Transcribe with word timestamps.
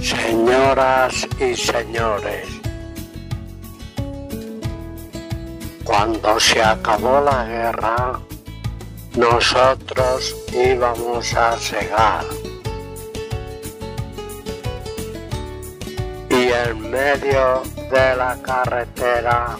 Señoras 0.00 1.26
y 1.40 1.56
señores, 1.56 2.46
cuando 5.84 6.38
se 6.38 6.62
acabó 6.62 7.20
la 7.20 7.44
guerra, 7.44 8.20
nosotros 9.16 10.36
íbamos 10.52 11.34
a 11.34 11.56
cegar. 11.56 12.24
Y 16.30 16.52
en 16.52 16.90
medio 16.90 17.62
de 17.90 18.16
la 18.16 18.38
carretera 18.42 19.56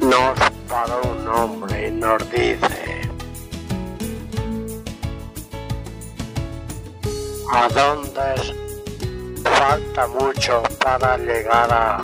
nos 0.00 0.38
paró 0.68 1.00
un 1.12 1.28
hombre 1.28 1.88
y 1.88 1.90
nos 1.92 2.30
dice, 2.30 2.79
¿a 7.52 7.68
dónde 7.68 8.54
falta 9.44 10.06
mucho 10.06 10.62
para 10.82 11.16
llegar 11.18 11.72
a, 11.72 12.00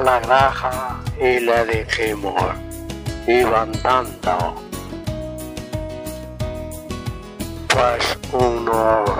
la 0.00 0.20
granja? 0.20 1.00
Y 1.18 1.40
le 1.40 1.64
dijimos, 1.66 2.42
iban 3.26 3.72
dando 3.82 4.54
pues 7.68 8.18
unos 8.32 9.10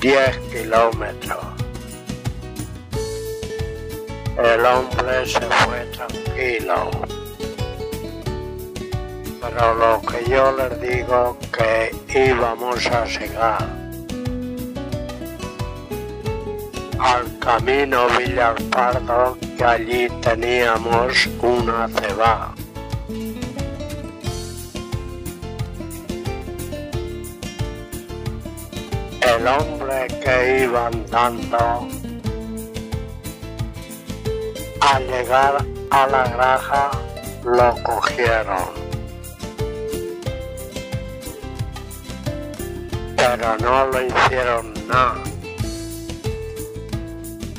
10 0.00 0.38
kilómetros. 0.52 1.38
El 4.36 4.66
hombre 4.66 5.26
se 5.26 5.40
fue 5.40 5.86
tranquilo. 5.92 6.90
Pero 9.48 9.74
lo 9.74 10.00
que 10.02 10.28
yo 10.28 10.52
les 10.52 10.80
digo 10.80 11.38
que 11.52 11.94
íbamos 12.28 12.84
a 12.86 13.04
llegar 13.04 13.68
al 16.98 17.38
camino 17.38 18.08
Villalpardo 18.18 19.38
que 19.56 19.64
allí 19.64 20.08
teníamos 20.20 21.28
una 21.40 21.88
ceba. 21.88 22.54
El 29.20 29.46
hombre 29.46 30.08
que 30.24 30.64
iba 30.64 30.86
andando 30.88 31.88
al 34.80 35.06
llegar 35.06 35.64
a 35.90 36.06
la 36.08 36.28
granja 36.30 36.90
lo 37.44 37.74
cogieron. 37.84 38.85
Pero 43.28 43.58
no 43.58 43.86
lo 43.88 44.06
hicieron 44.06 44.72
nada. 44.86 45.20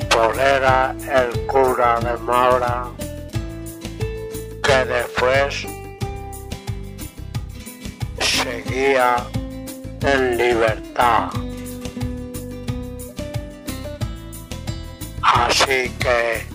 Por 0.08 0.34
era 0.40 0.96
el 1.14 1.46
cura 1.46 2.00
de 2.00 2.16
Maura 2.22 2.86
que 4.62 4.84
después 4.86 5.66
seguía 8.18 9.16
en 10.00 10.38
libertad. 10.38 11.28
Así 15.20 15.90
que 16.00 16.46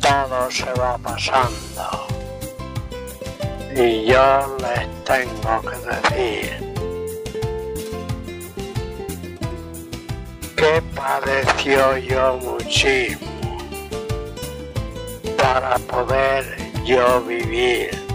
todo 0.00 0.50
se 0.50 0.72
va 0.80 0.96
pasando. 0.96 2.06
Y 3.76 4.06
yo 4.06 4.56
les 4.62 5.04
tengo 5.04 5.60
que 5.60 5.76
decir 6.16 6.65
que 10.66 10.82
padeció 10.96 11.96
yo 11.98 12.38
muchísimo 12.42 13.58
para 15.36 15.78
poder 15.78 16.44
yo 16.84 17.22
vivir. 17.22 18.05